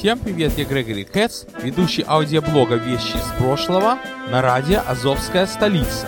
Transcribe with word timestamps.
Всем 0.00 0.18
привет, 0.18 0.56
я 0.56 0.64
Грегори 0.64 1.04
Кэтс, 1.04 1.44
ведущий 1.62 2.02
аудиоблога 2.08 2.76
«Вещи 2.76 3.18
из 3.18 3.38
прошлого» 3.38 3.98
на 4.30 4.40
радио 4.40 4.80
«Азовская 4.88 5.44
столица». 5.44 6.06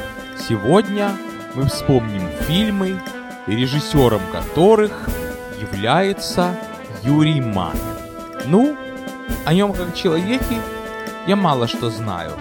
Сегодня 0.49 1.11
мы 1.55 1.67
вспомним 1.67 2.27
фильмы, 2.49 2.99
режиссером 3.47 4.23
которых 4.33 5.11
является 5.61 6.57
Юрий 7.03 7.43
Мамин. 7.43 7.83
Ну, 8.47 8.79
о 9.45 9.53
нем 9.53 9.75
как 9.75 9.95
человеке 9.95 10.57
я 11.27 11.37
мало 11.37 11.69
что 11.69 11.91
знаю. 11.91 12.33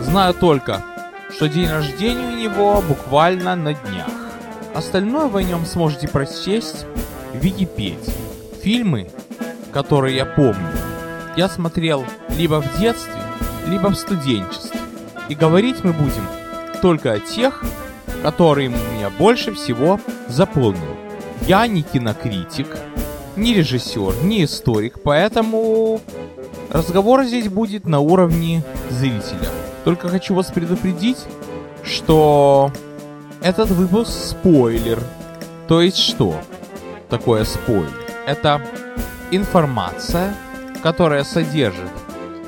Знаю 0.00 0.34
только, 0.34 0.82
что 1.34 1.48
день 1.48 1.70
рождения 1.70 2.28
у 2.28 2.36
него 2.36 2.82
буквально 2.86 3.56
на 3.56 3.72
днях. 3.72 4.10
Остальное 4.74 5.28
вы 5.28 5.40
о 5.40 5.44
нем 5.44 5.64
сможете 5.64 6.06
прочесть 6.06 6.84
в 7.32 7.38
Википедии. 7.38 8.12
Фильмы, 8.62 9.08
которые 9.72 10.16
я 10.16 10.26
помню, 10.26 10.71
я 11.36 11.48
смотрел 11.48 12.04
либо 12.36 12.60
в 12.60 12.78
детстве, 12.78 13.22
либо 13.68 13.88
в 13.88 13.94
студенчестве. 13.94 14.80
И 15.28 15.34
говорить 15.34 15.82
мы 15.82 15.92
будем 15.92 16.26
только 16.82 17.12
о 17.12 17.20
тех, 17.20 17.64
которые 18.22 18.68
меня 18.68 19.10
больше 19.18 19.52
всего 19.54 20.00
заполнил. 20.28 20.96
Я 21.46 21.66
не 21.66 21.82
кинокритик, 21.82 22.76
не 23.36 23.54
режиссер, 23.54 24.22
не 24.22 24.44
историк, 24.44 25.02
поэтому 25.02 26.00
разговор 26.70 27.24
здесь 27.24 27.48
будет 27.48 27.86
на 27.86 28.00
уровне 28.00 28.62
зрителя. 28.90 29.48
Только 29.84 30.08
хочу 30.08 30.34
вас 30.34 30.52
предупредить, 30.52 31.18
что 31.82 32.70
этот 33.42 33.70
выпуск 33.70 34.12
спойлер. 34.12 35.02
То 35.66 35.80
есть 35.80 35.96
что 35.96 36.36
такое 37.08 37.44
спойлер? 37.44 37.92
Это 38.26 38.62
информация, 39.30 40.34
которая 40.82 41.24
содержит 41.24 41.90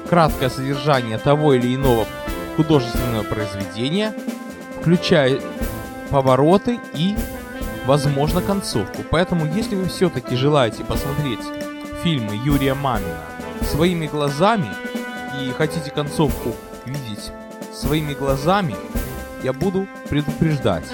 краткое 0.09 0.51
содержание 0.51 1.19
того 1.19 1.55
или 1.55 1.75
иного 1.75 2.07
художественного 2.57 3.23
произведения, 3.23 4.15
включая 4.81 5.41
повороты 6.11 6.79
и, 6.95 7.17
возможно, 7.87 8.41
концовку. 8.41 9.03
Поэтому, 9.11 9.47
если 9.47 9.77
вы 9.77 9.87
все-таки 9.87 10.37
желаете 10.37 10.85
посмотреть 10.85 11.41
фильмы 12.03 12.39
Юрия 12.45 12.75
Мамина 12.75 13.21
своими 13.63 14.07
глазами 14.07 14.69
и 15.41 15.51
хотите 15.53 15.91
концовку 15.91 16.55
видеть 16.85 17.33
своими 17.73 18.13
глазами, 18.13 18.77
я 19.43 19.53
буду 19.53 19.87
предупреждать 20.09 20.85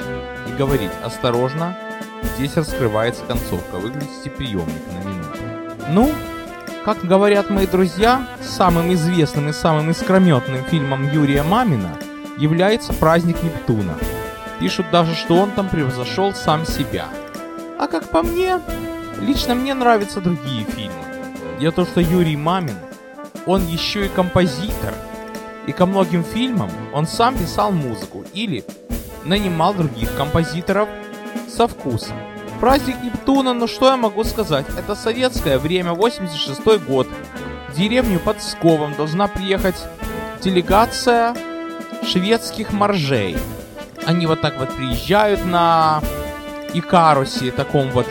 и 0.48 0.52
говорить 0.56 0.92
осторожно, 1.04 1.76
здесь 2.36 2.56
раскрывается 2.56 3.24
концовка, 3.24 3.76
выключите 3.76 4.30
приемник 4.30 4.82
на 4.92 5.08
минуту. 5.08 5.38
Ну, 5.90 6.10
как 6.84 7.04
говорят 7.04 7.50
мои 7.50 7.66
друзья, 7.66 8.26
самым 8.40 8.92
известным 8.94 9.50
и 9.50 9.52
самым 9.52 9.90
искрометным 9.90 10.64
фильмом 10.64 11.10
Юрия 11.10 11.42
Мамина 11.42 11.98
является 12.38 12.94
«Праздник 12.94 13.42
Нептуна». 13.42 13.98
Пишут 14.58 14.90
даже, 14.90 15.14
что 15.14 15.36
он 15.36 15.50
там 15.50 15.68
превзошел 15.68 16.32
сам 16.32 16.64
себя. 16.64 17.06
А 17.78 17.86
как 17.86 18.08
по 18.08 18.22
мне, 18.22 18.60
лично 19.20 19.54
мне 19.54 19.74
нравятся 19.74 20.20
другие 20.20 20.64
фильмы. 20.64 20.94
В 21.58 21.72
том, 21.72 21.86
что 21.86 22.00
Юрий 22.00 22.36
Мамин, 22.36 22.76
он 23.44 23.66
еще 23.66 24.06
и 24.06 24.08
композитор. 24.08 24.94
И 25.66 25.72
ко 25.72 25.84
многим 25.84 26.24
фильмам 26.24 26.70
он 26.94 27.06
сам 27.06 27.36
писал 27.36 27.72
музыку 27.72 28.24
или 28.32 28.64
нанимал 29.24 29.74
других 29.74 30.14
композиторов 30.16 30.88
со 31.46 31.68
вкусом. 31.68 32.16
Праздник 32.60 33.02
Нептуна, 33.02 33.54
ну 33.54 33.66
что 33.66 33.88
я 33.88 33.96
могу 33.96 34.22
сказать? 34.22 34.66
Это 34.76 34.94
советское 34.94 35.58
время, 35.58 35.94
86 35.94 36.84
год. 36.86 37.08
В 37.70 37.74
деревню 37.74 38.20
под 38.20 38.36
Псковом 38.36 38.92
должна 38.94 39.28
приехать 39.28 39.76
делегация 40.42 41.34
шведских 42.04 42.72
моржей. 42.72 43.38
Они 44.04 44.26
вот 44.26 44.42
так 44.42 44.58
вот 44.58 44.76
приезжают 44.76 45.42
на 45.46 46.02
Икарусе, 46.74 47.50
таком 47.50 47.90
вот 47.92 48.06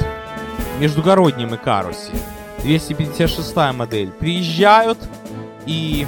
междугороднем 0.80 1.54
Икарусе. 1.54 2.12
256 2.64 3.56
модель. 3.74 4.10
Приезжают 4.10 4.98
и, 5.68 6.08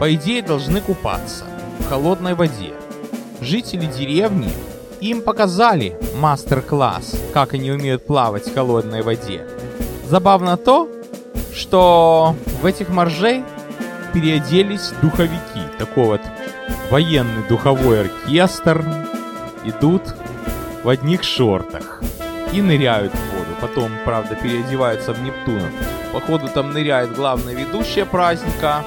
по 0.00 0.12
идее, 0.12 0.42
должны 0.42 0.80
купаться 0.80 1.44
в 1.78 1.88
холодной 1.88 2.34
воде. 2.34 2.74
Жители 3.40 3.86
деревни 3.86 4.50
им 5.00 5.22
показали 5.22 5.96
мастер-класс, 6.16 7.16
как 7.32 7.54
они 7.54 7.70
умеют 7.70 8.06
плавать 8.06 8.46
в 8.46 8.54
холодной 8.54 9.02
воде. 9.02 9.46
Забавно 10.08 10.56
то, 10.56 10.88
что 11.54 12.34
в 12.60 12.66
этих 12.66 12.88
моржей 12.88 13.44
переоделись 14.12 14.92
духовики. 15.02 15.62
Такой 15.78 16.04
вот 16.04 16.20
военный 16.90 17.46
духовой 17.48 18.02
оркестр. 18.02 18.84
Идут 19.64 20.02
в 20.82 20.88
одних 20.88 21.22
шортах 21.22 22.02
и 22.52 22.62
ныряют 22.62 23.12
в 23.12 23.36
воду. 23.36 23.50
Потом, 23.60 23.90
правда, 24.04 24.34
переодеваются 24.36 25.12
в 25.12 25.22
Нептунов. 25.22 25.70
Походу 26.12 26.48
там 26.48 26.72
ныряет 26.72 27.14
главная 27.14 27.54
ведущая 27.54 28.06
праздника. 28.06 28.82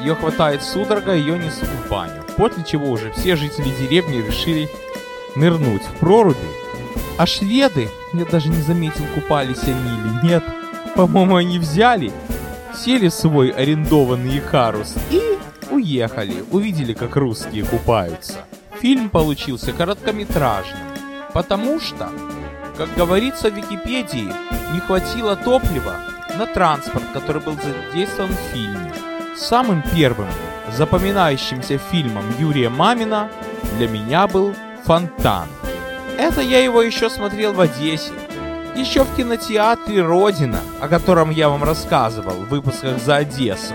Ее 0.00 0.14
хватает 0.14 0.62
судорога, 0.62 1.14
ее 1.14 1.38
несут 1.38 1.68
в 1.68 1.90
баню. 1.90 2.22
После 2.36 2.64
чего 2.64 2.90
уже 2.90 3.12
все 3.12 3.36
жители 3.36 3.70
деревни 3.80 4.22
решили 4.26 4.70
нырнуть 5.38 5.82
в 5.82 5.98
проруби. 6.00 6.36
А 7.16 7.26
шведы, 7.26 7.88
я 8.12 8.24
даже 8.24 8.48
не 8.48 8.60
заметил, 8.62 9.04
купались 9.14 9.62
они 9.64 9.72
или 9.72 10.26
нет. 10.26 10.44
По-моему, 10.94 11.36
они 11.36 11.58
взяли, 11.58 12.12
сели 12.74 13.08
свой 13.08 13.50
арендованный 13.50 14.38
Икарус 14.38 14.94
и 15.10 15.38
уехали. 15.70 16.44
Увидели, 16.50 16.92
как 16.92 17.16
русские 17.16 17.64
купаются. 17.64 18.38
Фильм 18.80 19.10
получился 19.10 19.72
короткометражным, 19.72 20.78
потому 21.34 21.80
что, 21.80 22.08
как 22.76 22.88
говорится 22.94 23.50
в 23.50 23.56
Википедии, 23.56 24.32
не 24.72 24.80
хватило 24.80 25.34
топлива 25.34 25.96
на 26.36 26.46
транспорт, 26.46 27.04
который 27.12 27.42
был 27.42 27.54
задействован 27.54 28.30
в 28.30 28.54
фильме. 28.54 28.92
Самым 29.36 29.82
первым 29.94 30.28
запоминающимся 30.76 31.78
фильмом 31.78 32.24
Юрия 32.38 32.68
Мамина 32.68 33.28
для 33.76 33.88
меня 33.88 34.28
был 34.28 34.54
фонтан. 34.88 35.48
Это 36.16 36.40
я 36.40 36.64
его 36.64 36.80
еще 36.80 37.10
смотрел 37.10 37.52
в 37.52 37.60
Одессе. 37.60 38.10
Еще 38.74 39.04
в 39.04 39.14
кинотеатре 39.16 40.00
«Родина», 40.00 40.60
о 40.80 40.88
котором 40.88 41.28
я 41.28 41.50
вам 41.50 41.62
рассказывал 41.62 42.32
в 42.32 42.48
выпусках 42.48 42.98
за 42.98 43.16
Одессу. 43.16 43.74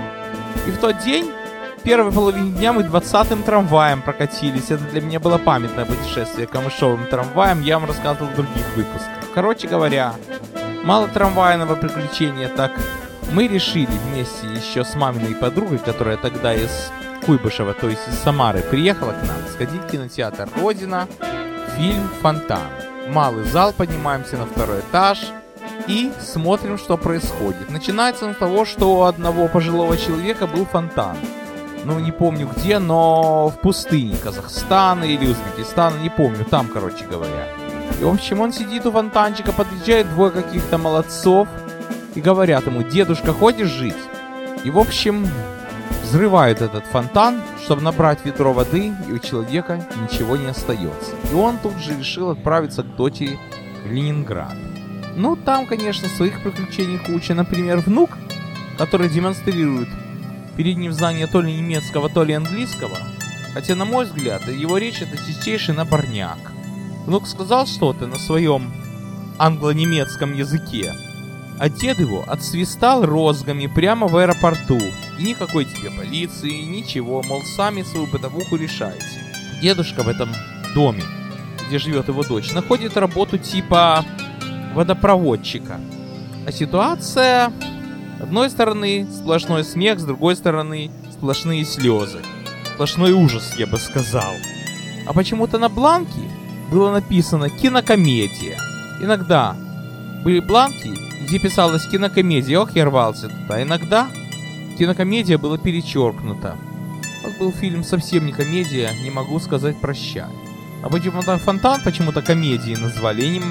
И 0.65 0.71
в 0.71 0.79
тот 0.79 0.97
день, 1.03 1.31
в 1.77 1.83
первой 1.83 2.11
половине 2.11 2.49
дня, 2.49 2.73
мы 2.73 2.81
20-м 2.81 3.43
трамваем 3.43 4.01
прокатились. 4.01 4.71
Это 4.71 4.83
для 4.85 5.01
меня 5.01 5.19
было 5.19 5.37
памятное 5.37 5.85
путешествие 5.85 6.47
камышовым 6.47 7.05
трамваем. 7.05 7.61
Я 7.61 7.77
вам 7.77 7.87
рассказывал 7.87 8.31
в 8.31 8.35
других 8.35 8.65
выпусках. 8.75 9.11
Короче 9.35 9.67
говоря, 9.67 10.15
мало 10.83 11.07
трамвайного 11.09 11.75
приключения, 11.75 12.47
так 12.47 12.71
мы 13.31 13.47
решили 13.47 13.91
вместе 14.09 14.47
еще 14.47 14.83
с 14.83 14.95
маминой 14.95 15.35
подругой, 15.35 15.77
которая 15.77 16.17
тогда 16.17 16.55
из 16.55 16.91
Куйбышева, 17.25 17.73
то 17.73 17.89
есть 17.89 18.07
из 18.07 18.15
Самары, 18.15 18.61
приехала 18.61 19.11
к 19.11 19.27
нам 19.27 19.37
сходить 19.53 19.81
в 19.81 19.89
кинотеатр 19.89 20.49
«Родина», 20.59 21.07
фильм 21.77 22.09
«Фонтан». 22.21 22.67
Малый 23.09 23.45
зал, 23.45 23.73
поднимаемся 23.73 24.37
на 24.37 24.45
второй 24.45 24.79
этаж 24.79 25.19
и 25.87 26.11
смотрим, 26.21 26.77
что 26.77 26.97
происходит. 26.97 27.69
Начинается 27.69 28.31
с 28.31 28.37
того, 28.37 28.65
что 28.65 28.95
у 28.95 29.01
одного 29.03 29.47
пожилого 29.47 29.97
человека 29.97 30.47
был 30.47 30.65
фонтан. 30.65 31.17
Ну, 31.85 31.99
не 31.99 32.11
помню 32.11 32.49
где, 32.55 32.79
но 32.79 33.49
в 33.49 33.59
пустыне 33.59 34.15
Казахстана 34.17 35.03
или 35.03 35.27
Узбекистана, 35.27 35.97
не 35.97 36.09
помню, 36.09 36.45
там, 36.45 36.67
короче 36.67 37.05
говоря. 37.05 37.47
И, 37.99 38.03
в 38.03 38.09
общем, 38.09 38.39
он 38.39 38.53
сидит 38.53 38.85
у 38.85 38.91
фонтанчика, 38.91 39.51
подъезжает 39.51 40.09
двое 40.09 40.31
каких-то 40.31 40.77
молодцов 40.77 41.47
и 42.15 42.21
говорят 42.21 42.65
ему, 42.65 42.83
дедушка, 42.83 43.33
хочешь 43.33 43.69
жить? 43.69 43.95
И, 44.63 44.69
в 44.69 44.79
общем, 44.79 45.27
взрывают 46.13 46.61
этот 46.61 46.85
фонтан, 46.85 47.41
чтобы 47.63 47.81
набрать 47.81 48.23
ведро 48.23 48.53
воды, 48.53 48.93
и 49.09 49.11
у 49.13 49.17
человека 49.17 49.83
ничего 50.03 50.37
не 50.37 50.45
остается. 50.45 51.15
И 51.31 51.33
он 51.33 51.57
тут 51.57 51.75
же 51.79 51.97
решил 51.97 52.29
отправиться 52.29 52.83
к 52.83 52.95
дочери 52.95 53.39
в 53.83 53.91
Ленинград. 53.91 54.55
Ну, 55.15 55.35
там, 55.35 55.65
конечно, 55.65 56.07
своих 56.09 56.43
приключений 56.43 56.99
куча. 56.99 57.33
Например, 57.33 57.79
внук, 57.79 58.11
который 58.77 59.09
демонстрирует 59.09 59.89
перед 60.55 60.77
ним 60.77 60.93
знание 60.93 61.25
то 61.25 61.41
ли 61.41 61.51
немецкого, 61.51 62.09
то 62.09 62.23
ли 62.23 62.35
английского. 62.35 62.97
Хотя, 63.55 63.73
на 63.73 63.85
мой 63.85 64.05
взгляд, 64.05 64.47
его 64.47 64.77
речь 64.77 65.01
это 65.01 65.17
чистейший 65.17 65.73
наборняк. 65.73 66.37
Внук 67.07 67.25
сказал 67.25 67.65
что-то 67.65 68.05
на 68.05 68.19
своем 68.19 68.71
англо-немецком 69.39 70.35
языке, 70.35 70.93
а 71.57 71.69
дед 71.69 71.97
его 71.97 72.23
отсвистал 72.27 73.03
розгами 73.03 73.65
прямо 73.65 74.07
в 74.07 74.15
аэропорту, 74.15 74.79
и 75.19 75.23
никакой 75.23 75.65
тебе 75.65 75.91
полиции, 75.91 76.61
ничего, 76.61 77.21
мол, 77.23 77.41
сами 77.55 77.83
свою 77.83 78.07
бытовуху 78.07 78.55
решаете. 78.55 79.05
Дедушка 79.61 80.03
в 80.03 80.07
этом 80.07 80.29
доме, 80.73 81.03
где 81.67 81.79
живет 81.79 82.07
его 82.07 82.23
дочь, 82.23 82.51
находит 82.51 82.97
работу 82.97 83.37
типа 83.37 84.05
водопроводчика. 84.73 85.79
А 86.45 86.51
ситуация 86.51 87.51
одной 88.21 88.49
стороны 88.49 89.07
сплошной 89.11 89.63
смех, 89.63 89.99
с 89.99 90.03
другой 90.03 90.35
стороны 90.35 90.91
сплошные 91.11 91.65
слезы. 91.65 92.19
Сплошной 92.73 93.11
ужас, 93.11 93.53
я 93.57 93.67
бы 93.67 93.77
сказал. 93.77 94.33
А 95.05 95.13
почему-то 95.13 95.59
на 95.59 95.69
бланке 95.69 96.21
было 96.71 96.91
написано 96.91 97.49
«кинокомедия». 97.49 98.57
Иногда 99.01 99.55
были 100.23 100.39
бланки, 100.39 100.89
где 101.23 101.39
писалось 101.39 101.85
«кинокомедия», 101.87 102.59
ох, 102.59 102.75
я 102.75 102.85
рвался 102.85 103.29
туда. 103.29 103.61
Иногда 103.61 104.07
кинокомедия 104.77 105.37
была 105.37 105.57
перечеркнута. 105.57 106.57
Вот 107.23 107.37
был 107.37 107.51
фильм 107.51 107.83
совсем 107.83 108.25
не 108.25 108.31
комедия, 108.31 108.91
не 109.03 109.09
могу 109.09 109.39
сказать 109.39 109.79
прощай. 109.79 110.25
А 110.81 110.89
почему-то 110.89 111.37
фонтан 111.37 111.81
почему-то 111.81 112.21
комедией 112.21 112.77
назвали, 112.77 113.23
я 113.23 113.29
не 113.29 113.41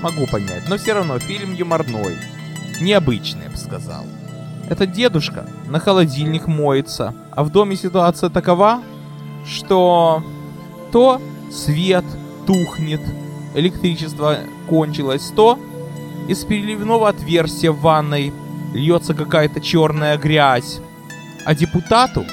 могу 0.00 0.26
понять. 0.26 0.68
Но 0.68 0.78
все 0.78 0.94
равно 0.94 1.18
фильм 1.18 1.54
юморной. 1.54 2.16
Необычный, 2.80 3.44
я 3.44 3.50
бы 3.50 3.56
сказал. 3.56 4.04
Этот 4.70 4.92
дедушка 4.92 5.46
на 5.66 5.80
холодильник 5.80 6.46
моется, 6.46 7.14
а 7.32 7.44
в 7.44 7.50
доме 7.50 7.76
ситуация 7.76 8.30
такова, 8.30 8.82
что 9.46 10.22
то 10.92 11.20
свет 11.50 12.04
тухнет, 12.46 13.00
электричество 13.54 14.38
кончилось, 14.68 15.32
то 15.34 15.58
из 16.28 16.44
переливного 16.44 17.08
отверстия 17.08 17.72
в 17.72 17.80
ванной 17.80 18.32
льется 18.74 19.14
какая-то 19.14 19.60
черная 19.60 20.16
грязь. 20.18 20.80
А 21.44 21.54
депутату 21.54 22.24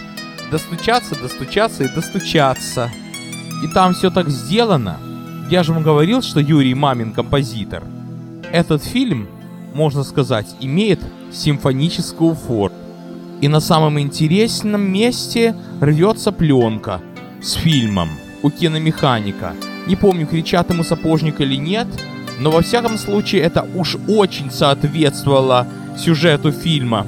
достучаться, 0.52 1.16
достучаться 1.16 1.84
и 1.84 1.94
достучаться. 1.94 2.90
И 3.64 3.68
там 3.68 3.94
все 3.94 4.10
так 4.10 4.30
сделано. 4.30 4.98
Я 5.50 5.64
же 5.64 5.74
вам 5.74 5.84
говорил, 5.84 6.22
что 6.22 6.40
Юрий 6.40 6.74
Мамин 6.74 7.14
композитор. 7.14 7.84
Этот 8.52 8.84
фильм, 8.84 9.28
можно 9.74 10.04
сказать, 10.04 10.56
имеет 10.60 11.00
симфоническую 11.32 12.36
форму. 12.36 12.78
И 13.42 13.48
на 13.48 13.60
самом 13.60 14.00
интересном 14.00 14.82
месте 14.82 15.56
рвется 15.82 16.32
пленка 16.32 17.02
с 17.42 17.54
фильмом 17.54 18.10
у 18.42 18.50
киномеханика. 18.50 19.54
Не 19.88 19.96
помню, 19.96 20.26
кричат 20.26 20.70
ему 20.72 20.84
сапожник 20.84 21.42
или 21.42 21.56
нет, 21.56 21.88
но 22.40 22.50
во 22.50 22.62
всяком 22.62 22.98
случае 22.98 23.42
это 23.42 23.68
уж 23.76 23.98
очень 24.08 24.50
соответствовало 24.50 25.68
сюжету 25.98 26.52
фильма. 26.52 27.06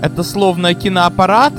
Это 0.00 0.22
словно 0.22 0.74
киноаппарат 0.74 1.52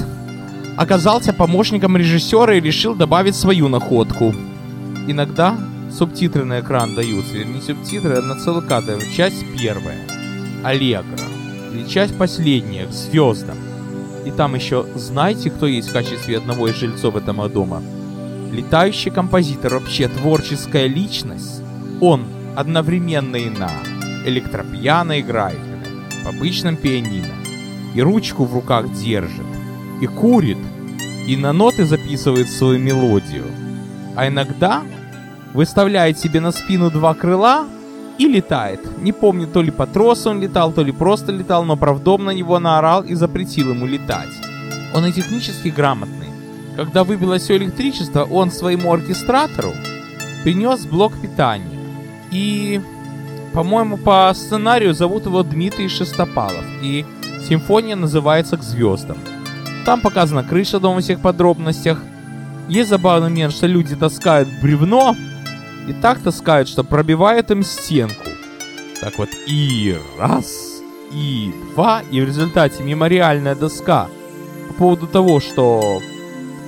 оказался 0.77 1.33
помощником 1.33 1.98
режиссера 1.98 2.56
и 2.56 2.62
решил 2.62 2.95
добавить 2.95 3.36
свою 3.36 3.68
находку. 3.69 4.33
Иногда 5.07 5.56
субтитры 5.92 6.44
на 6.45 6.60
экран 6.62 6.95
даются, 6.95 7.44
не 7.44 7.62
субтитры, 7.62 8.18
а 8.18 8.21
на 8.21 8.36
целый 8.36 8.65
кадр. 8.68 9.00
Часть 9.15 9.45
первая. 9.57 10.00
Аллегро. 10.63 11.19
Или 11.71 11.88
часть 11.88 12.18
последняя, 12.18 12.86
к 12.86 12.92
звездам. 12.92 13.57
И 14.25 14.31
там 14.31 14.56
еще 14.56 14.86
знаете, 14.95 15.50
кто 15.50 15.68
есть 15.68 15.89
в 15.89 15.94
качестве 15.94 16.38
одного 16.38 16.69
из 16.69 16.75
жильцов 16.75 17.15
этого 17.15 17.50
дома? 17.50 17.81
Летающий 18.51 19.12
композитор, 19.12 19.74
вообще 19.74 20.07
творческая 20.07 20.88
личность. 20.88 21.62
Он 22.00 22.25
одновременно 22.56 23.36
и 23.36 23.50
на 23.50 23.71
электропиано 24.25 25.19
играет, 25.19 25.60
по 26.23 26.29
обычном 26.29 26.75
пианино, 26.75 27.33
и 27.93 28.01
ручку 28.01 28.45
в 28.45 28.53
руках 28.53 28.91
держит, 28.93 29.45
и 30.01 30.07
курит, 30.07 30.57
и 31.27 31.37
на 31.37 31.53
ноты 31.53 31.85
записывает 31.85 32.49
свою 32.49 32.79
мелодию. 32.79 33.45
А 34.15 34.27
иногда 34.27 34.83
выставляет 35.53 36.19
себе 36.19 36.39
на 36.39 36.51
спину 36.51 36.91
два 36.91 37.13
крыла 37.13 37.67
и 38.17 38.27
летает. 38.27 38.79
Не 39.01 39.11
помню, 39.11 39.47
то 39.47 39.61
ли 39.61 39.71
по 39.71 39.87
тросу 39.87 40.29
он 40.29 40.41
летал, 40.41 40.71
то 40.71 40.83
ли 40.83 40.91
просто 40.91 41.31
летал, 41.31 41.65
но 41.65 41.77
правдом 41.77 42.25
на 42.25 42.31
него 42.31 42.59
наорал 42.59 43.03
и 43.03 43.13
запретил 43.15 43.71
ему 43.71 43.85
летать. 43.85 44.29
Он 44.93 45.05
и 45.05 45.11
технически 45.11 45.69
грамотный. 45.69 46.27
Когда 46.75 47.03
выбилось 47.03 47.43
все 47.43 47.57
электричество, 47.57 48.23
он 48.23 48.51
своему 48.51 48.91
оркестратору 48.91 49.73
принес 50.43 50.85
блок 50.85 51.13
питания. 51.21 51.79
И, 52.31 52.81
по-моему, 53.53 53.97
по 53.97 54.31
сценарию 54.35 54.94
зовут 54.94 55.25
его 55.25 55.44
Дмитрий 55.44 55.88
Шестопалов. 55.88 56.65
И 56.81 57.05
симфония 57.47 57.95
называется 57.95 58.57
«К 58.57 58.63
звездам». 58.63 59.17
Там 59.85 60.01
показана 60.01 60.44
крыша 60.44 60.79
дома 60.79 60.95
во 60.95 61.01
всех 61.01 61.21
подробностях. 61.21 62.01
Есть 62.67 62.89
забавный 62.89 63.29
момент, 63.29 63.53
что 63.53 63.67
люди 63.67 63.95
таскают 63.95 64.50
бревно, 64.61 65.15
и 65.88 65.94
так 65.94 66.19
таскают, 66.19 66.67
что 66.69 66.83
пробивает 66.83 67.51
им 67.51 67.63
стенку. 67.63 68.29
Так 69.01 69.17
вот, 69.17 69.29
и 69.47 69.97
раз, 70.17 70.81
и 71.11 71.53
два, 71.75 72.01
и 72.09 72.21
в 72.21 72.25
результате 72.25 72.83
мемориальная 72.83 73.55
доска 73.55 74.07
по 74.69 74.73
поводу 74.73 75.07
того, 75.07 75.41
что 75.41 76.01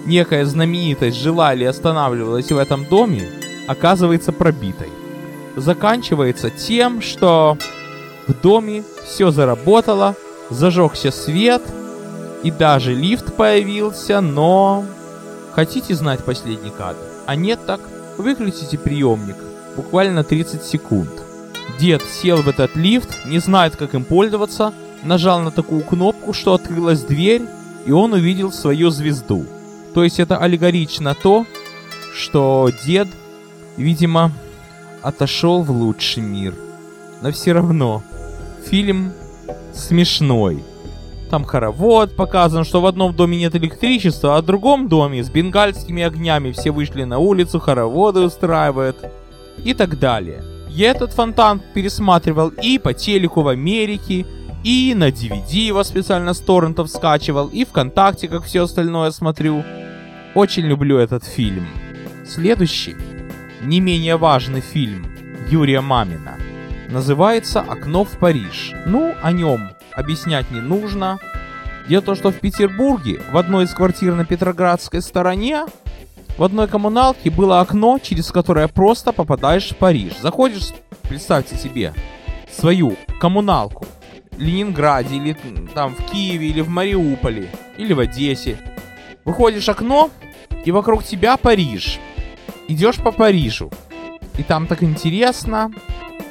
некая 0.06 0.46
знаменитость 0.46 1.18
жила 1.18 1.54
или 1.54 1.64
останавливалась 1.64 2.52
в 2.52 2.58
этом 2.58 2.86
доме, 2.86 3.30
оказывается 3.68 4.34
пробитой. 4.34 4.90
Заканчивается 5.56 6.50
тем, 6.50 7.02
что 7.02 7.58
в 8.28 8.34
доме 8.34 8.84
все 9.06 9.32
заработало, 9.32 10.16
зажегся 10.50 11.12
свет, 11.12 11.62
и 12.44 12.52
даже 12.52 12.94
лифт 12.94 13.36
появился, 13.36 14.22
но... 14.22 14.86
Хотите 15.54 15.96
знать 15.96 16.24
последний 16.24 16.70
кадр? 16.70 17.00
А 17.26 17.36
нет 17.36 17.60
так? 17.66 17.80
Выключите 18.18 18.78
приемник. 18.78 19.38
Буквально 19.76 20.24
30 20.24 20.64
секунд. 20.64 21.10
Дед 21.80 22.04
сел 22.04 22.42
в 22.42 22.50
этот 22.50 22.76
лифт, 22.76 23.26
не 23.26 23.40
знает, 23.40 23.76
как 23.76 23.94
им 23.96 24.04
пользоваться, 24.04 24.74
нажал 25.04 25.40
на 25.40 25.52
такую 25.52 25.82
кнопку, 25.82 26.34
что 26.34 26.54
открылась 26.54 27.02
дверь, 27.02 27.44
и 27.86 27.92
он 27.92 28.14
увидел 28.14 28.52
свою 28.52 28.90
звезду. 28.90 29.46
То 29.94 30.04
есть 30.04 30.20
это 30.20 30.38
аллегорично 30.38 31.16
то, 31.16 31.46
что 32.14 32.70
дед, 32.86 33.08
видимо, 33.78 34.32
отошел 35.06 35.62
в 35.62 35.70
лучший 35.70 36.24
мир. 36.24 36.56
Но 37.22 37.32
все 37.32 37.54
равно, 37.54 38.02
фильм 38.66 39.14
смешной. 39.72 40.64
Там 41.30 41.46
хоровод 41.46 42.16
показан, 42.16 42.66
что 42.66 42.82
в 42.82 42.88
одном 42.88 43.14
доме 43.16 43.38
нет 43.38 43.56
электричества, 43.56 44.38
а 44.38 44.42
в 44.42 44.46
другом 44.46 44.88
доме 44.88 45.24
с 45.24 45.30
бенгальскими 45.30 46.02
огнями 46.02 46.52
все 46.52 46.72
вышли 46.72 47.04
на 47.04 47.20
улицу, 47.20 47.60
хороводы 47.60 48.22
устраивают 48.22 48.98
и 49.64 49.74
так 49.76 50.00
далее. 50.00 50.44
Я 50.70 50.92
этот 50.92 51.14
фонтан 51.14 51.62
пересматривал 51.74 52.50
и 52.50 52.80
по 52.80 52.94
телеку 52.94 53.42
в 53.44 53.48
Америке, 53.48 54.26
и 54.64 54.94
на 54.96 55.10
DVD 55.10 55.54
его 55.54 55.84
специально 55.84 56.34
с 56.34 56.40
торрентов 56.40 56.90
скачивал, 56.90 57.48
и 57.48 57.64
ВКонтакте, 57.64 58.28
как 58.28 58.44
все 58.44 58.64
остальное 58.64 59.12
смотрю. 59.12 59.64
Очень 60.34 60.64
люблю 60.64 60.98
этот 60.98 61.24
фильм. 61.24 61.68
Следующий, 62.26 62.96
не 63.62 63.80
менее 63.80 64.18
важный 64.18 64.62
фильм 64.62 65.08
Юрия 65.50 65.82
Мамина, 65.82 66.38
называется 66.90 67.62
«Окно 67.62 68.04
в 68.04 68.18
Париж». 68.18 68.74
Ну, 68.86 69.14
о 69.22 69.32
нем 69.32 69.72
объяснять 69.94 70.52
не 70.52 70.62
нужно. 70.62 71.20
Дело 71.88 72.02
в 72.02 72.06
том, 72.06 72.16
что 72.16 72.32
в 72.32 72.40
Петербурге, 72.40 73.22
в 73.32 73.38
одной 73.38 73.66
из 73.66 73.74
квартир 73.74 74.16
на 74.16 74.26
Петроградской 74.26 75.02
стороне, 75.02 75.66
в 76.38 76.44
одной 76.44 76.68
коммуналке 76.68 77.30
было 77.30 77.62
окно, 77.62 78.00
через 78.00 78.32
которое 78.32 78.68
просто 78.68 79.14
попадаешь 79.14 79.70
в 79.70 79.78
Париж. 79.78 80.14
Заходишь, 80.22 80.74
представьте 81.04 81.56
себе, 81.56 81.94
свою 82.52 82.98
коммуналку 83.20 83.86
в 84.32 84.40
Ленинграде, 84.40 85.16
или 85.16 85.38
там 85.74 85.96
в 85.96 86.04
Киеве, 86.12 86.50
или 86.50 86.62
в 86.62 86.70
Мариуполе, 86.70 87.50
или 87.78 87.94
в 87.94 88.00
Одессе. 88.00 88.58
Выходишь 89.24 89.70
окно, 89.70 90.10
и 90.66 90.72
вокруг 90.72 91.04
тебя 91.04 91.38
Париж. 91.38 92.00
Идешь 92.68 92.98
по 92.98 93.12
Парижу. 93.12 93.72
И 94.38 94.44
там 94.44 94.68
так 94.68 94.84
интересно. 94.84 95.72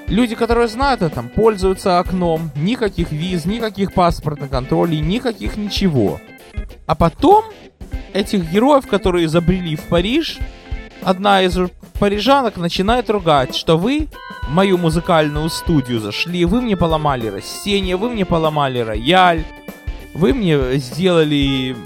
Люди, 0.08 0.34
которые 0.34 0.68
знают 0.68 1.02
это, 1.02 1.22
пользуются 1.22 1.98
окном. 1.98 2.50
Никаких 2.56 3.10
виз, 3.12 3.46
никаких 3.46 3.94
паспортных 3.94 4.50
контролей, 4.50 5.00
никаких 5.00 5.56
ничего. 5.56 6.20
А 6.86 6.94
потом 6.94 7.44
этих 8.12 8.50
героев, 8.50 8.86
которые 8.86 9.26
изобрели 9.26 9.76
в 9.76 9.82
Париж, 9.84 10.38
одна 11.02 11.42
из 11.42 11.56
парижанок 11.98 12.56
начинает 12.56 13.08
ругать, 13.08 13.54
что 13.54 13.78
вы 13.78 14.08
в 14.42 14.50
мою 14.50 14.76
музыкальную 14.76 15.48
студию 15.48 16.00
зашли, 16.00 16.44
вы 16.44 16.60
мне 16.60 16.76
поломали 16.76 17.28
растения, 17.28 17.96
вы 17.96 18.10
мне 18.10 18.26
поломали 18.26 18.80
рояль, 18.80 19.44
вы 20.12 20.34
мне 20.34 20.76
сделали 20.76 21.76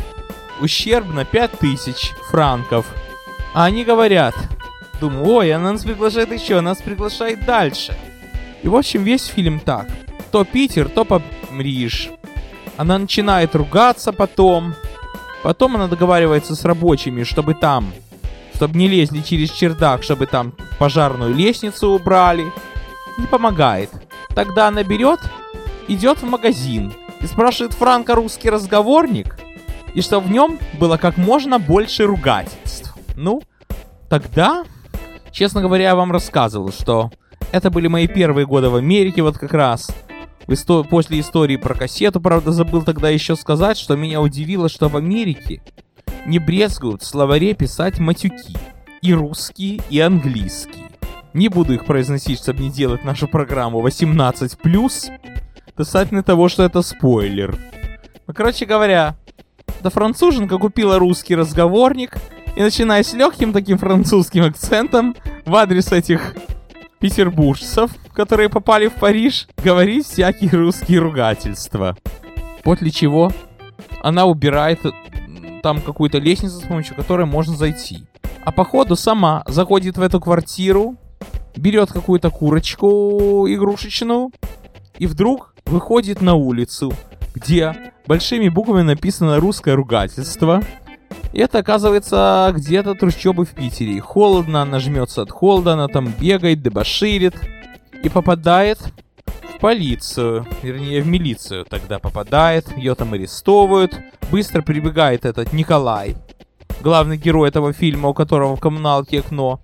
ущерб 0.60 1.06
на 1.08 1.24
5000 1.24 2.14
франков. 2.30 2.86
А 3.58 3.64
они 3.64 3.82
говорят, 3.82 4.36
думаю, 5.00 5.24
ой, 5.24 5.52
она 5.52 5.72
нас 5.72 5.82
приглашает 5.82 6.30
еще, 6.32 6.60
нас 6.60 6.78
приглашает 6.78 7.44
дальше. 7.44 7.92
И 8.62 8.68
в 8.68 8.76
общем 8.76 9.02
весь 9.02 9.26
фильм 9.26 9.58
так. 9.58 9.88
То 10.30 10.44
Питер, 10.44 10.88
то 10.88 11.04
Париж. 11.04 12.08
Она 12.76 12.98
начинает 12.98 13.56
ругаться 13.56 14.12
потом. 14.12 14.76
Потом 15.42 15.74
она 15.74 15.88
договаривается 15.88 16.54
с 16.54 16.64
рабочими, 16.64 17.24
чтобы 17.24 17.54
там, 17.54 17.92
чтобы 18.54 18.78
не 18.78 18.86
лезли 18.86 19.22
через 19.22 19.50
чердак, 19.50 20.04
чтобы 20.04 20.26
там 20.26 20.52
пожарную 20.78 21.34
лестницу 21.34 21.88
убрали. 21.88 22.52
Не 23.18 23.26
помогает. 23.26 23.90
Тогда 24.36 24.68
она 24.68 24.84
берет, 24.84 25.18
идет 25.88 26.18
в 26.18 26.26
магазин 26.26 26.92
и 27.20 27.26
спрашивает 27.26 27.72
Франко 27.72 28.14
русский 28.14 28.50
разговорник, 28.50 29.36
и 29.94 30.00
что 30.00 30.20
в 30.20 30.30
нем 30.30 30.60
было 30.78 30.96
как 30.96 31.16
можно 31.16 31.58
больше 31.58 32.04
ругательств. 32.04 32.94
Ну, 33.16 33.42
тогда, 34.08 34.64
честно 35.30 35.60
говоря, 35.60 35.84
я 35.84 35.96
вам 35.96 36.12
рассказывал, 36.12 36.72
что 36.72 37.10
это 37.52 37.70
были 37.70 37.88
мои 37.88 38.06
первые 38.06 38.46
годы 38.46 38.68
в 38.68 38.76
Америке 38.76 39.22
вот 39.22 39.38
как 39.38 39.52
раз. 39.52 39.90
После 40.90 41.20
истории 41.20 41.56
про 41.56 41.74
кассету, 41.74 42.20
правда, 42.20 42.52
забыл 42.52 42.82
тогда 42.82 43.10
еще 43.10 43.36
сказать, 43.36 43.76
что 43.76 43.96
меня 43.96 44.20
удивило, 44.20 44.68
что 44.68 44.88
в 44.88 44.96
Америке 44.96 45.60
не 46.26 46.38
брезгуют 46.38 47.02
в 47.02 47.06
словаре 47.06 47.54
писать 47.54 47.98
матюки. 47.98 48.56
И 49.00 49.12
русские, 49.12 49.80
и 49.90 50.00
английские. 50.00 50.86
Не 51.32 51.48
буду 51.48 51.74
их 51.74 51.84
произносить, 51.84 52.40
чтобы 52.40 52.62
не 52.62 52.70
делать 52.70 53.04
нашу 53.04 53.28
программу 53.28 53.86
18+, 53.86 55.12
касательно 55.76 56.22
того, 56.22 56.48
что 56.48 56.64
это 56.64 56.82
спойлер. 56.82 57.56
Ну, 58.26 58.34
короче 58.34 58.64
говоря, 58.66 59.16
эта 59.80 59.90
француженка 59.90 60.58
купила 60.58 60.98
русский 60.98 61.36
разговорник 61.36 62.16
и, 62.58 62.60
начиная 62.60 63.04
с 63.04 63.12
легким 63.12 63.52
таким 63.52 63.78
французским 63.78 64.42
акцентом, 64.42 65.14
в 65.46 65.54
адрес 65.54 65.92
этих 65.92 66.34
петербуржцев, 66.98 67.92
которые 68.12 68.48
попали 68.48 68.88
в 68.88 68.94
Париж, 68.94 69.46
говорит 69.62 70.04
всякие 70.04 70.50
русские 70.50 70.98
ругательства. 70.98 71.96
После 72.64 72.90
чего 72.90 73.30
она 74.02 74.24
убирает 74.24 74.80
там 75.62 75.80
какую-то 75.80 76.18
лестницу, 76.18 76.58
с 76.58 76.64
помощью 76.64 76.96
которой 76.96 77.26
можно 77.26 77.54
зайти. 77.54 78.08
А 78.44 78.50
по 78.50 78.64
ходу 78.64 78.96
сама 78.96 79.44
заходит 79.46 79.96
в 79.96 80.02
эту 80.02 80.18
квартиру, 80.18 80.96
берет 81.54 81.92
какую-то 81.92 82.30
курочку 82.30 83.46
игрушечную, 83.48 84.32
и 84.98 85.06
вдруг 85.06 85.54
выходит 85.64 86.20
на 86.22 86.34
улицу, 86.34 86.92
где 87.36 87.92
большими 88.08 88.48
буквами 88.48 88.82
написано 88.82 89.38
русское 89.38 89.76
ругательство. 89.76 90.60
Это 91.32 91.58
оказывается 91.58 92.52
где-то 92.54 92.94
трущобы 92.94 93.44
в 93.44 93.50
Питере. 93.50 94.00
Холодно, 94.00 94.62
она 94.62 94.80
жмется 94.80 95.22
от 95.22 95.30
холода, 95.30 95.74
она 95.74 95.88
там 95.88 96.12
бегает, 96.18 96.62
дебоширит 96.62 97.34
и 98.02 98.08
попадает 98.08 98.78
в 99.54 99.60
полицию, 99.60 100.46
вернее 100.62 101.02
в 101.02 101.06
милицию 101.06 101.64
тогда 101.64 101.98
попадает, 101.98 102.76
ее 102.76 102.94
там 102.94 103.12
арестовывают. 103.12 103.98
Быстро 104.30 104.62
прибегает 104.62 105.24
этот 105.24 105.52
Николай, 105.52 106.16
главный 106.82 107.16
герой 107.16 107.48
этого 107.48 107.72
фильма, 107.72 108.08
у 108.08 108.14
которого 108.14 108.56
в 108.56 108.60
коммуналке 108.60 109.20
окно, 109.20 109.60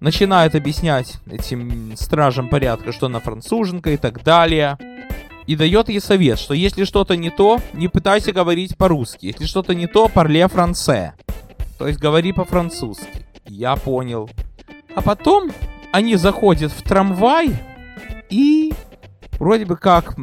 начинает 0.00 0.54
объяснять 0.54 1.14
этим 1.30 1.96
стражам 1.96 2.48
порядка, 2.48 2.92
что 2.92 3.06
она 3.06 3.20
француженка 3.20 3.90
и 3.90 3.96
так 3.96 4.22
далее. 4.24 4.76
И 5.52 5.56
дает 5.56 5.90
ей 5.90 6.00
совет, 6.00 6.38
что 6.38 6.54
если 6.54 6.84
что-то 6.84 7.14
не 7.14 7.28
то, 7.28 7.60
не 7.74 7.88
пытайся 7.88 8.32
говорить 8.32 8.78
по-русски. 8.78 9.26
Если 9.26 9.44
что-то 9.44 9.74
не 9.74 9.86
то, 9.86 10.08
парле 10.08 10.48
франце. 10.48 11.12
То 11.78 11.86
есть 11.86 12.00
говори 12.00 12.32
по-французски. 12.32 13.26
Я 13.44 13.76
понял. 13.76 14.30
А 14.96 15.02
потом 15.02 15.50
они 15.92 16.16
заходят 16.16 16.72
в 16.72 16.80
трамвай 16.80 17.54
и 18.30 18.72
вроде 19.32 19.66
бы 19.66 19.76
как 19.76 20.14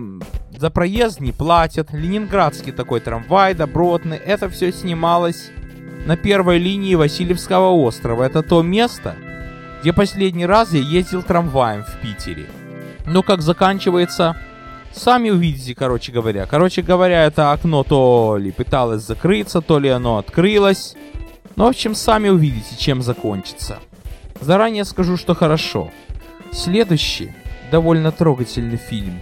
за 0.58 0.72
проезд 0.72 1.20
не 1.20 1.32
платят. 1.32 1.94
Ленинградский 1.94 2.72
такой 2.72 3.00
трамвай, 3.00 3.54
добротный. 3.54 4.18
Это 4.18 4.50
все 4.50 4.72
снималось 4.72 5.52
на 6.08 6.18
первой 6.18 6.58
линии 6.58 6.96
Васильевского 6.96 7.70
острова. 7.70 8.24
Это 8.24 8.42
то 8.42 8.64
место, 8.64 9.16
где 9.82 9.94
последний 9.94 10.48
раз 10.48 10.74
я 10.74 10.80
ездил 10.80 11.22
трамваем 11.22 11.84
в 11.84 12.02
Питере. 12.02 12.48
Но 13.06 13.22
как 13.22 13.44
заканчивается, 13.44 14.36
сами 14.94 15.30
увидите, 15.30 15.76
короче 15.76 16.12
говоря. 16.12 16.46
Короче 16.46 16.82
говоря, 16.82 17.26
это 17.26 17.52
окно 17.52 17.84
то 17.84 18.38
ли 18.40 18.52
пыталось 18.52 19.04
закрыться, 19.04 19.62
то 19.62 19.80
ли 19.80 19.90
оно 19.90 20.18
открылось. 20.18 20.96
Ну, 21.56 21.66
в 21.66 21.70
общем, 21.70 21.96
сами 21.96 22.30
увидите, 22.30 22.78
чем 22.78 23.02
закончится. 23.02 23.80
Заранее 24.42 24.86
скажу, 24.86 25.18
что 25.18 25.36
хорошо. 25.36 25.92
Следующий, 26.52 27.34
довольно 27.72 28.12
трогательный 28.12 28.78
фильм 28.78 29.20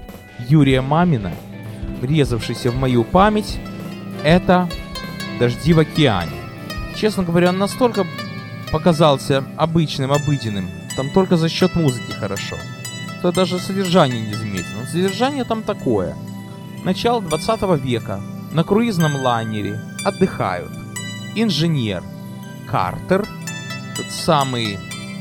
Юрия 0.48 0.82
Мамина, 0.82 1.32
врезавшийся 2.00 2.72
в 2.72 2.76
мою 2.76 3.04
память, 3.04 3.58
это 4.24 4.70
«Дожди 5.40 5.74
в 5.74 5.80
океане». 5.80 6.32
Честно 6.96 7.24
говоря, 7.24 7.50
он 7.50 7.58
настолько 7.58 8.06
показался 8.72 9.44
обычным, 9.58 10.12
обыденным, 10.12 10.70
там 10.96 11.10
только 11.10 11.38
за 11.38 11.50
счет 11.50 11.76
музыки 11.76 12.12
хорошо, 12.12 12.56
то 13.22 13.32
даже 13.32 13.60
содержание 13.60 14.22
не 14.22 14.34
заметил. 14.34 14.88
Содержание 14.90 15.44
там 15.44 15.64
такое. 15.64 16.16
Начало 16.84 17.22
20 17.22 17.84
века. 17.84 18.22
На 18.52 18.64
круизном 18.64 19.16
лайнере 19.16 19.80
отдыхают 20.06 20.72
инженер 21.36 22.04
Картер, 22.70 23.28
тот 23.96 24.06
самый 24.10 24.78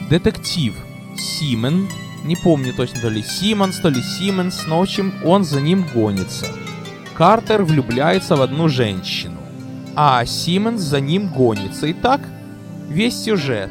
детектив 0.09 0.75
Симен, 1.17 1.88
не 2.25 2.37
помню 2.37 2.75
точно, 2.75 3.00
то 3.00 3.09
ли 3.09 3.23
Симмонс, 3.23 3.79
то 3.79 3.88
ли 3.88 4.03
Сименс, 4.03 4.67
но 4.67 4.79
в 4.79 4.83
общем 4.83 5.15
он 5.25 5.45
за 5.45 5.61
ним 5.61 5.87
гонится. 5.95 6.47
Картер 7.15 7.62
влюбляется 7.62 8.37
в 8.37 8.43
одну 8.43 8.69
женщину, 8.69 9.41
а 9.95 10.25
Сименс 10.25 10.81
за 10.81 11.00
ним 11.00 11.29
гонится. 11.29 11.87
И 11.87 11.93
так 11.93 12.21
весь 12.88 13.23
сюжет. 13.23 13.71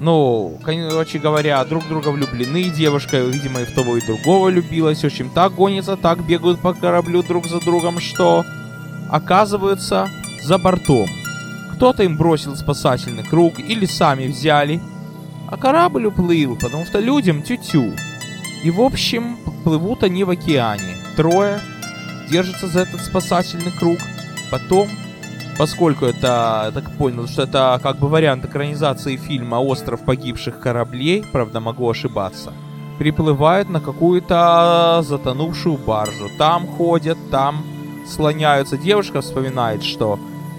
Ну, 0.00 0.58
короче 0.64 1.18
говоря, 1.18 1.64
друг 1.64 1.86
друга 1.88 2.08
влюблены, 2.08 2.70
девушка, 2.70 3.18
видимо, 3.18 3.62
и 3.62 3.64
в 3.64 3.74
того 3.74 3.96
и 3.96 4.06
другого 4.06 4.48
любилась. 4.48 5.02
В 5.02 5.06
общем, 5.06 5.28
так 5.30 5.54
гонится, 5.54 5.96
так 5.96 6.24
бегают 6.24 6.60
по 6.60 6.72
кораблю 6.72 7.22
друг 7.22 7.46
за 7.46 7.60
другом, 7.60 7.98
что 7.98 8.44
оказываются 9.10 10.08
за 10.42 10.58
бортом. 10.58 11.08
Кто-то 11.74 12.04
им 12.04 12.16
бросил 12.16 12.56
спасательный 12.56 13.24
круг 13.24 13.58
или 13.58 13.86
сами 13.86 14.28
взяли, 14.28 14.80
а 15.48 15.56
корабль 15.56 16.06
уплыл, 16.06 16.56
потому 16.56 16.86
что 16.86 17.00
людям 17.00 17.42
тю-тю. 17.42 17.92
И 18.62 18.70
в 18.70 18.80
общем, 18.80 19.36
плывут 19.64 20.04
они 20.04 20.22
в 20.22 20.30
океане. 20.30 20.96
Трое 21.16 21.60
держатся 22.30 22.68
за 22.68 22.80
этот 22.80 23.00
спасательный 23.00 23.72
круг. 23.72 23.98
Потом 24.50 24.88
поскольку 25.58 26.06
это, 26.06 26.62
я 26.66 26.70
так 26.72 26.90
понял, 26.96 27.26
что 27.26 27.42
это 27.42 27.78
как 27.82 27.98
бы 27.98 28.08
вариант 28.08 28.44
экранизации 28.44 29.16
фильма 29.16 29.56
«Остров 29.56 30.04
погибших 30.04 30.60
кораблей», 30.60 31.24
правда, 31.32 31.60
могу 31.60 31.90
ошибаться, 31.90 32.52
приплывают 32.98 33.68
на 33.68 33.80
какую-то 33.80 35.04
затонувшую 35.06 35.76
баржу. 35.76 36.30
Там 36.38 36.66
ходят, 36.66 37.18
там 37.30 37.64
слоняются. 38.06 38.78
Девушка 38.78 39.20
вспоминает, 39.20 39.82
что 39.82 40.18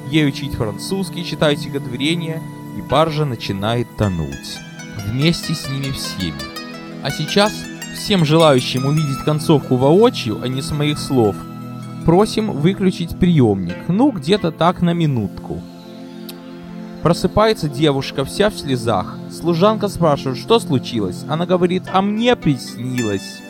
ей 0.10 0.27
учить 0.27 0.53
французский, 0.53 1.25
читать 1.25 1.60
стихотворение, 1.60 2.41
и 2.77 2.82
баржа 2.82 3.25
начинает 3.25 3.88
тонуть. 3.98 4.58
Вместе 5.06 5.53
с 5.53 5.68
ними 5.70 5.91
всеми. 5.91 6.41
А 7.03 7.10
сейчас 7.10 7.53
всем 7.96 8.25
желающим 8.25 8.86
увидеть 8.86 9.24
концовку 9.24 9.77
воочию, 9.77 10.39
а 10.44 10.48
не 10.50 10.62
с 10.62 10.72
моих 10.72 11.00
слов– 11.00 11.36
Просим 12.06 12.51
выключить 12.51 13.20
приемник. 13.20 13.77
Ну, 13.88 14.12
где-то 14.12 14.51
так 14.51 14.82
на 14.82 14.94
минутку. 14.94 15.62
Просыпается 17.03 17.70
девушка, 17.70 18.25
вся 18.25 18.50
в 18.50 18.58
слезах. 18.58 19.18
Служанка 19.32 19.88
спрашивает, 19.88 20.38
что 20.38 20.60
случилось. 20.60 21.24
Она 21.29 21.46
говорит, 21.46 21.84
а 21.94 22.01
мне 22.01 22.36
приснилось. 22.36 23.41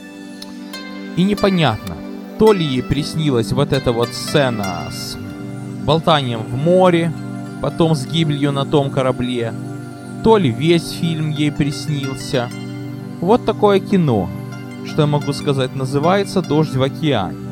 И 1.16 1.24
непонятно, 1.24 1.96
то 2.38 2.54
ли 2.54 2.64
ей 2.64 2.84
приснилась 2.84 3.52
вот 3.52 3.74
эта 3.74 3.92
вот 3.92 4.10
сцена 4.10 4.84
с 4.92 5.18
болтанием 5.84 6.42
в 6.42 6.56
море, 6.56 7.12
потом 7.62 7.96
с 7.96 8.06
гибелью 8.06 8.52
на 8.52 8.66
том 8.66 8.92
корабле, 8.92 9.54
то 10.24 10.38
ли 10.38 10.52
весь 10.52 10.92
фильм 10.92 11.32
ей 11.32 11.52
приснился. 11.52 12.50
Вот 13.20 13.46
такое 13.46 13.80
кино, 13.80 14.30
что 14.86 15.02
я 15.02 15.08
могу 15.08 15.34
сказать, 15.34 15.76
называется 15.76 16.42
«Дождь 16.42 16.76
в 16.76 16.84
океане». 16.84 17.49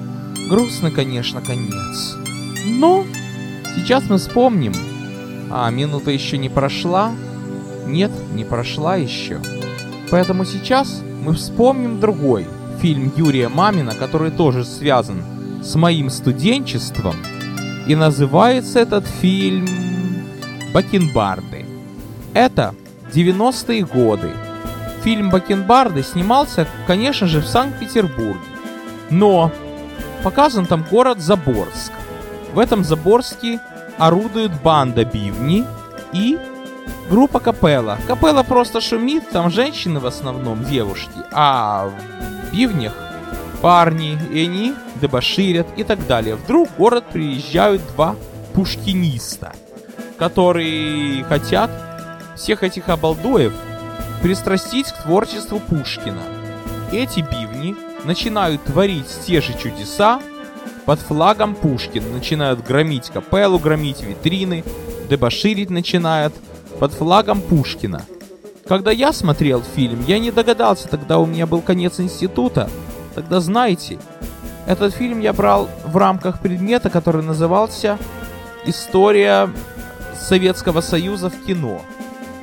Грустно, 0.48 0.92
конечно, 0.92 1.42
конец. 1.42 2.16
Но 2.66 3.06
сейчас 3.76 4.10
мы 4.10 4.18
вспомним. 4.18 4.74
А 5.50 5.70
минута 5.70 6.12
еще 6.12 6.38
не 6.38 6.50
прошла. 6.50 7.12
Нет, 7.86 8.12
не 8.34 8.46
прошла 8.46 8.96
еще. 8.96 9.42
Поэтому 10.10 10.46
сейчас 10.46 11.02
мы 11.24 11.34
вспомним 11.34 12.00
другой 12.00 12.48
фильм 12.82 13.12
Юрия 13.16 13.50
Мамина, 13.50 13.94
который 13.94 14.32
тоже 14.32 14.64
связан 14.64 15.22
с 15.64 15.76
моим 15.76 16.10
студенчеством. 16.10 17.16
И 17.88 17.96
называется 17.96 18.80
этот 18.80 19.06
фильм 19.06 19.68
«Бакенбарды». 20.74 21.66
Это 22.34 22.76
90-е 23.14 23.86
годы. 23.86 24.30
Фильм 25.04 25.30
«Бакенбарды» 25.30 26.04
снимался, 26.04 26.68
конечно 26.86 27.28
же, 27.28 27.42
в 27.42 27.48
Санкт-Петербурге. 27.48 28.40
Но 29.10 29.52
Показан 30.24 30.66
там 30.66 30.86
город 30.90 31.20
Заборск. 31.20 31.92
В 32.54 32.60
этом 32.60 32.84
Заборске 32.84 33.60
орудует 33.98 34.52
банда 34.62 35.06
бивни 35.06 35.66
и 36.14 36.38
группа 37.10 37.40
капелла. 37.40 37.98
Капелла 38.08 38.44
просто 38.44 38.82
шумит, 38.82 39.30
там 39.30 39.50
женщины 39.50 40.00
в 40.00 40.06
основном, 40.06 40.64
девушки, 40.66 41.20
а 41.32 41.90
в 41.90 42.52
бивнях 42.54 42.94
парни, 43.62 44.20
и 44.32 44.46
они 44.46 44.74
дебоширят 45.02 45.68
и 45.78 45.84
так 45.84 46.06
далее. 46.08 46.36
Вдруг 46.36 46.70
в 46.70 46.78
город 46.78 47.06
приезжают 47.12 47.82
два 47.88 48.16
пушкиниста, 48.54 49.54
которые 50.18 51.24
хотят 51.24 51.70
всех 52.36 52.64
этих 52.64 52.90
обалдоев 52.90 53.54
пристрастить 54.22 54.92
к 54.92 55.04
творчеству 55.04 55.60
Пушкина. 55.60 56.22
Эти 56.92 57.20
бивни 57.20 57.47
начинают 58.08 58.64
творить 58.64 59.06
те 59.26 59.42
же 59.42 59.54
чудеса 59.54 60.22
под 60.86 61.00
флагом 61.00 61.54
Пушкина, 61.54 62.10
начинают 62.10 62.66
громить 62.66 63.10
капеллу, 63.10 63.60
громить 63.60 64.02
витрины, 64.02 64.64
дебоширить 65.10 65.70
начинают 65.70 66.34
под 66.80 66.94
флагом 66.94 67.42
Пушкина. 67.42 68.06
Когда 68.66 68.92
я 68.92 69.12
смотрел 69.12 69.62
фильм, 69.62 70.04
я 70.08 70.20
не 70.20 70.32
догадался, 70.32 70.88
тогда 70.88 71.20
у 71.20 71.26
меня 71.26 71.46
был 71.46 71.62
конец 71.62 72.00
института. 72.00 72.70
Тогда 73.14 73.42
знаете, 73.42 74.00
этот 74.66 74.94
фильм 74.94 75.20
я 75.20 75.34
брал 75.34 75.70
в 75.86 75.98
рамках 75.98 76.40
предмета, 76.40 76.90
который 76.90 77.24
назывался 77.24 77.98
«История 78.66 79.50
Советского 80.18 80.80
Союза 80.80 81.30
в 81.30 81.46
кино». 81.46 81.82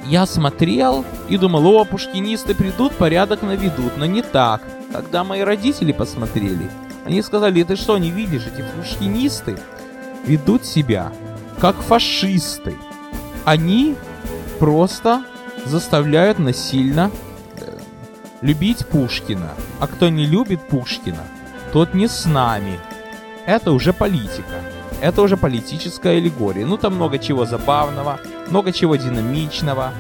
Я 0.06 0.26
смотрел 0.26 1.04
и 1.30 1.38
думал, 1.38 1.66
о, 1.66 1.84
пушкинисты 1.86 2.54
придут, 2.54 2.92
порядок 2.92 3.40
наведут, 3.40 3.96
но 3.96 4.04
не 4.04 4.20
так. 4.20 4.60
Когда 4.94 5.24
мои 5.24 5.40
родители 5.40 5.90
посмотрели, 5.90 6.70
они 7.04 7.20
сказали, 7.20 7.64
ты 7.64 7.74
что, 7.74 7.98
не 7.98 8.12
видишь, 8.12 8.46
эти 8.46 8.64
пушкинисты 8.76 9.58
ведут 10.24 10.64
себя 10.64 11.12
как 11.58 11.74
фашисты. 11.82 12.76
Они 13.44 13.96
просто 14.60 15.24
заставляют 15.66 16.38
насильно 16.38 17.10
э, 17.56 17.76
любить 18.40 18.86
Пушкина. 18.86 19.50
А 19.80 19.88
кто 19.88 20.10
не 20.10 20.26
любит 20.26 20.68
Пушкина, 20.68 21.24
тот 21.72 21.92
не 21.92 22.06
с 22.06 22.24
нами. 22.24 22.78
Это 23.46 23.72
уже 23.72 23.92
политика. 23.92 24.62
Это 25.00 25.22
уже 25.22 25.36
политическая 25.36 26.18
аллегория. 26.18 26.64
Ну, 26.64 26.76
там 26.76 26.94
много 26.94 27.18
чего 27.18 27.46
забавного, 27.46 28.20
много 28.48 28.70
чего 28.70 28.94
динамичного. 28.94 29.92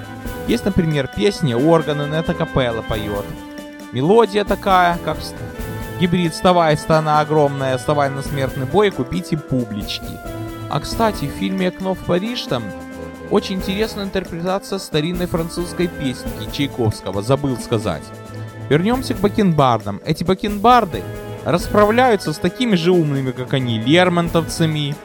Есть, 0.46 0.64
например, 0.64 1.10
песня 1.16 1.56
«Органы», 1.56 2.06
на 2.06 2.14
это 2.14 2.32
капелла 2.32 2.82
поет. 2.82 3.24
Мелодия 3.94 4.44
такая, 4.44 4.98
как 5.04 5.18
гибрид 6.00 6.34
«Вставай, 6.34 6.76
стана 6.76 7.20
огромная, 7.20 7.78
вставай 7.78 8.10
на 8.10 8.22
смертный 8.22 8.66
бой, 8.66 8.90
купите 8.90 9.36
публички». 9.36 10.18
А, 10.68 10.80
кстати, 10.80 11.26
в 11.26 11.38
фильме 11.38 11.68
«Окно 11.68 11.94
в 11.94 12.00
Париж» 12.00 12.42
там 12.42 12.64
очень 13.30 13.54
интересная 13.54 14.06
интерпретация 14.06 14.80
старинной 14.80 15.26
французской 15.26 15.86
песни 15.86 16.28
Чайковского, 16.52 17.22
забыл 17.22 17.56
сказать. 17.56 18.02
Вернемся 18.68 19.14
к 19.14 19.20
бакенбардам. 19.20 20.00
Эти 20.04 20.24
бакенбарды 20.24 21.04
расправляются 21.44 22.32
с 22.32 22.38
такими 22.38 22.74
же 22.74 22.90
умными, 22.90 23.30
как 23.30 23.52
они, 23.52 23.78
лермонтовцами, 23.78 24.96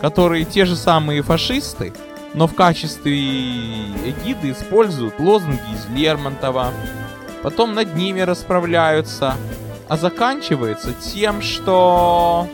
которые 0.00 0.44
те 0.44 0.66
же 0.66 0.76
самые 0.76 1.22
фашисты, 1.22 1.92
но 2.34 2.46
в 2.46 2.54
качестве 2.54 3.12
эгиды 3.12 4.52
используют 4.52 5.18
лозунги 5.18 5.58
из 5.74 5.92
Лермонтова. 5.96 6.72
Потом 7.42 7.74
над 7.74 7.96
ними 7.96 8.20
расправляются. 8.20 9.34
А 9.88 9.96
заканчивается 9.96 10.92
тем, 10.92 11.42
что 11.42 12.48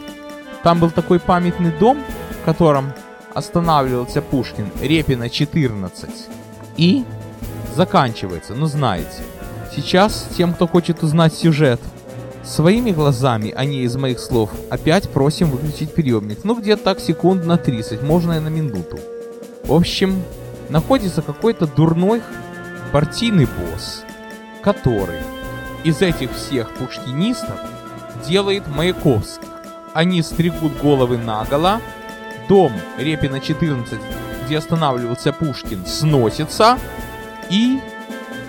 там 0.63 0.81
был 0.81 0.91
такой 0.91 1.21
памятный 1.21 1.71
дом, 1.71 2.03
в 2.43 2.45
котором 2.45 2.93
останавливался 3.35 4.23
Пушкин, 4.23 4.71
Репина 4.81 5.29
14. 5.29 6.09
И 6.79 7.05
заканчивается, 7.75 8.55
ну 8.55 8.67
знаете. 8.67 9.23
Сейчас 9.75 10.29
тем, 10.37 10.55
кто 10.55 10.67
хочет 10.67 11.03
узнать 11.03 11.35
сюжет, 11.35 11.81
своими 12.43 12.93
глазами, 12.93 13.53
а 13.55 13.65
не 13.65 13.83
из 13.83 13.97
моих 13.97 14.19
слов, 14.19 14.51
опять 14.71 15.11
просим 15.11 15.51
выключить 15.51 15.93
приемник. 15.93 16.45
Ну 16.45 16.59
где-то 16.59 16.85
так 16.85 17.01
секунд 17.01 17.45
на 17.45 17.59
30, 17.59 18.03
можно 18.03 18.35
и 18.35 18.41
на 18.41 18.49
минуту. 18.49 18.99
В 19.65 19.73
общем, 19.75 20.23
находится 20.71 21.23
какой-то 21.23 21.67
дурной 21.67 22.23
партийный 22.93 23.47
босс, 23.47 24.05
который 24.67 25.21
из 25.85 26.03
этих 26.03 26.33
всех 26.33 26.75
пушкинистов 26.75 27.61
делает 28.27 28.67
Маяковских. 28.67 29.49
Они 29.95 30.21
стригут 30.23 30.77
головы 30.83 31.19
наголо, 31.19 31.81
дом 32.49 32.73
Репина 32.99 33.39
14, 33.39 33.97
где 34.45 34.59
останавливался 34.59 35.33
Пушкин, 35.33 35.87
сносится, 35.87 36.81
и 37.49 37.79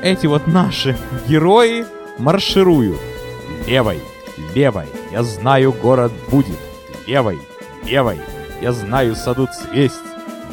эти 0.02 0.26
вот 0.26 0.48
наши 0.48 0.98
герои 1.28 1.86
маршируют. 2.18 3.00
Левой, 3.68 4.02
левой, 4.56 4.88
я 5.12 5.22
знаю, 5.22 5.72
город 5.72 6.12
будет. 6.32 6.58
Левой, 7.06 7.40
левой, 7.84 8.20
я 8.60 8.72
знаю, 8.72 9.16
саду 9.16 9.48
цвесть. 9.54 10.02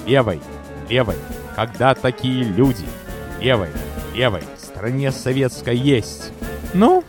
Левой, 0.05 0.43
левой, 0.91 1.17
когда 1.57 1.95
такие 1.95 2.45
люди. 2.45 2.85
Левой, 3.41 3.71
левой, 4.15 4.43
стране 4.85 5.13
советской 5.13 5.77
есть. 5.77 6.31
Ну, 6.75 7.03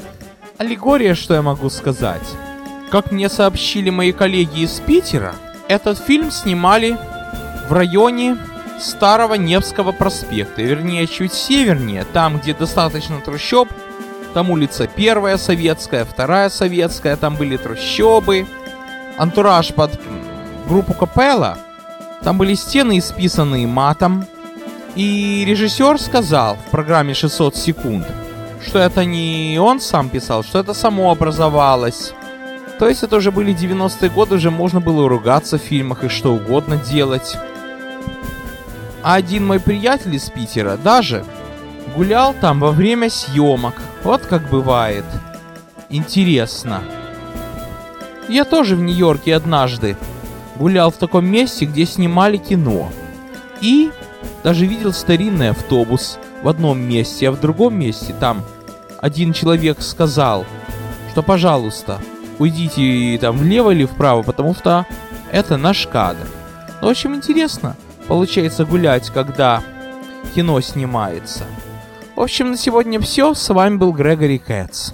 аллегория, 0.58 1.14
что 1.14 1.34
я 1.34 1.42
могу 1.42 1.70
сказать. 1.70 2.26
Как 2.90 3.12
мне 3.12 3.28
сообщили 3.28 3.90
мои 3.90 4.14
коллеги 4.14 4.62
из 4.62 4.80
Питера, 4.80 5.36
этот 5.68 6.00
фильм 6.00 6.32
снимали 6.32 6.98
в 7.68 7.74
районе 7.74 8.38
Старого 8.80 9.34
Невского 9.34 9.92
проспекта, 9.92 10.62
вернее, 10.62 11.06
чуть 11.06 11.34
севернее, 11.34 12.06
там, 12.14 12.38
где 12.38 12.54
достаточно 12.54 13.20
трущоб, 13.20 13.68
там 14.34 14.52
улица 14.52 14.88
первая 14.88 15.36
советская, 15.36 16.06
вторая 16.06 16.48
советская, 16.48 17.18
там 17.18 17.36
были 17.36 17.58
трущобы, 17.58 18.48
антураж 19.18 19.74
под 19.74 20.00
группу 20.70 20.94
Капелла, 20.94 21.58
там 22.24 22.38
были 22.38 22.54
стены 22.54 23.00
исписанные 23.00 23.68
матом, 23.68 24.26
и 24.96 25.44
режиссер 25.46 26.00
сказал 26.00 26.56
в 26.56 26.72
программе 26.72 27.14
600 27.14 27.56
секунд, 27.56 28.08
что 28.66 28.80
это 28.80 29.06
не 29.06 29.60
он 29.62 29.80
сам 29.80 30.10
писал, 30.10 30.44
что 30.44 30.60
это 30.60 30.74
само 30.74 31.12
образовалось. 31.12 32.14
То 32.80 32.88
есть 32.88 33.04
это 33.04 33.18
уже 33.18 33.32
были 33.32 33.56
90-е 33.56 34.10
годы, 34.10 34.36
уже 34.36 34.52
можно 34.52 34.82
было 34.82 35.08
ругаться 35.08 35.58
в 35.58 35.62
фильмах 35.62 36.04
и 36.04 36.10
что 36.10 36.34
угодно 36.34 36.78
делать. 36.78 37.38
А 39.04 39.16
один 39.16 39.46
мой 39.46 39.60
приятель 39.60 40.16
из 40.16 40.30
Питера 40.30 40.78
даже 40.78 41.24
гулял 41.96 42.34
там 42.34 42.60
во 42.60 42.72
время 42.72 43.10
съемок. 43.10 43.76
Вот 44.04 44.26
как 44.26 44.50
бывает. 44.50 45.06
Интересно. 45.90 46.82
Я 48.28 48.44
тоже 48.44 48.76
в 48.76 48.82
Нью-Йорке 48.82 49.36
однажды 49.36 49.96
гулял 50.56 50.90
в 50.90 50.98
таком 50.98 51.26
месте, 51.26 51.66
где 51.66 51.86
снимали 51.86 52.38
кино. 52.38 52.92
И 53.62 53.92
даже 54.44 54.66
видел 54.66 54.94
старинный 54.94 55.50
автобус 55.50 56.20
в 56.42 56.48
одном 56.48 56.80
месте, 56.80 57.30
а 57.30 57.32
в 57.32 57.40
другом 57.40 57.78
месте 57.80 58.14
там 58.20 58.44
один 59.00 59.34
человек 59.34 59.82
сказал, 59.82 60.46
что 61.12 61.24
пожалуйста, 61.24 62.00
уйдите 62.40 63.18
там 63.20 63.38
влево 63.38 63.72
или 63.72 63.86
вправо, 63.86 64.22
потому 64.22 64.54
что 64.54 64.86
это 65.32 65.58
наш 65.58 65.88
кадр. 65.88 66.28
Ну, 66.82 66.88
в 66.88 66.92
общем, 66.92 67.16
интересно 67.16 67.76
получается 68.08 68.66
гулять, 68.66 69.10
когда 69.10 69.64
кино 70.34 70.60
снимается. 70.62 71.46
В 72.16 72.22
общем, 72.22 72.52
на 72.52 72.58
сегодня 72.58 73.00
все. 73.00 73.34
С 73.34 73.54
вами 73.54 73.78
был 73.78 73.92
Грегори 73.92 74.38
Кэтс. 74.38 74.94